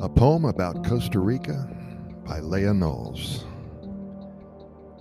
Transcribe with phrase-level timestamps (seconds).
[0.00, 1.68] A poem about Costa Rica
[2.24, 3.44] by Leah Knowles.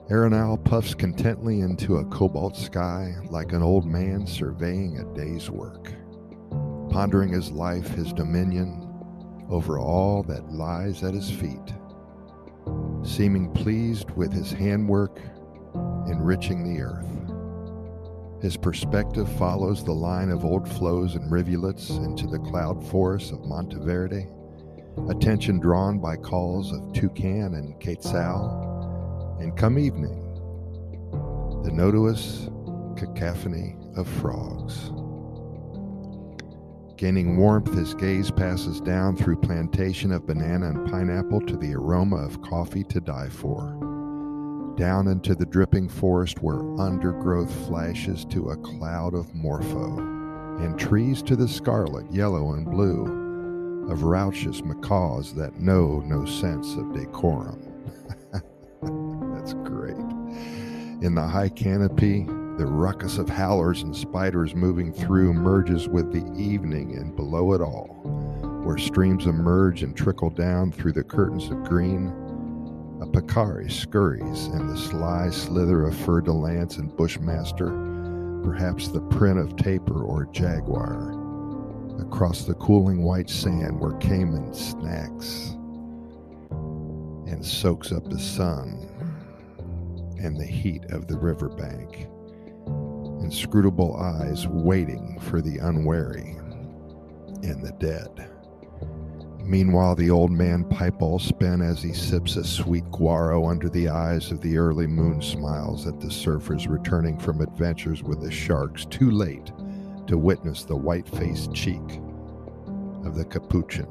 [0.09, 5.93] Arenal puffs contently into a cobalt sky like an old man surveying a day's work,
[6.89, 8.91] pondering his life, his dominion
[9.51, 11.73] over all that lies at his feet,
[13.03, 15.21] seeming pleased with his handwork,
[16.07, 17.05] enriching the earth.
[18.41, 23.45] His perspective follows the line of old flows and rivulets into the cloud forests of
[23.45, 24.27] Monteverde,
[25.09, 30.19] attention drawn by calls of toucan and quetzal and come evening,
[31.63, 32.49] the notuous
[32.97, 34.91] cacophony of frogs.
[36.97, 42.17] Gaining warmth, his gaze passes down through plantation of banana and pineapple to the aroma
[42.17, 43.77] of coffee to die for.
[44.75, 49.99] Down into the dripping forest where undergrowth flashes to a cloud of morpho,
[50.59, 53.26] and trees to the scarlet, yellow, and blue
[53.89, 57.61] of raucous macaws that know no sense of decorum.
[59.33, 59.95] That's great.
[61.01, 62.25] In the high canopy,
[62.57, 67.61] the ruckus of howlers and spiders moving through merges with the evening, and below it
[67.61, 67.87] all,
[68.63, 72.07] where streams emerge and trickle down through the curtains of green,
[72.99, 77.69] a peccary scurries, and the sly slither of fer de lance and bushmaster,
[78.43, 81.26] perhaps the print of tapir or jaguar,
[81.99, 85.55] across the cooling white sand where caiman snacks
[87.27, 88.89] and soaks up the sun
[90.19, 92.07] and the heat of the riverbank.
[93.21, 96.37] Inscrutable eyes waiting for the unwary
[97.43, 98.29] and the dead.
[99.43, 103.87] Meanwhile, the old man pipe all spin as he sips a sweet guaro under the
[103.87, 108.85] eyes of the early moon smiles at the surfers returning from adventures with the sharks
[108.85, 109.51] too late
[110.07, 112.01] to witness the white faced cheek
[113.05, 113.87] of the capuchin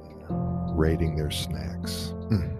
[0.75, 2.13] raiding their snacks.
[2.31, 2.57] Mm.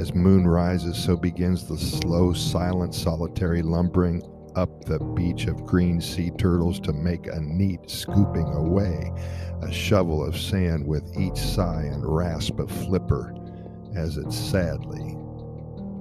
[0.00, 4.22] As moon rises, so begins the slow, silent, solitary lumbering
[4.56, 9.12] up the beach of green sea turtles to make a neat scooping away,
[9.62, 13.34] a shovel of sand with each sigh and rasp of flipper
[13.94, 15.16] as it sadly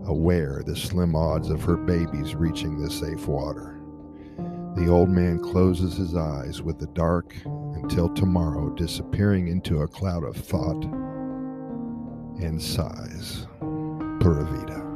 [0.06, 3.83] aware the slim odds of her babies reaching the safe water.
[4.76, 10.24] The old man closes his eyes with the dark until tomorrow, disappearing into a cloud
[10.24, 10.84] of thought
[12.42, 13.48] and sighs.
[14.20, 14.93] Pura Vida.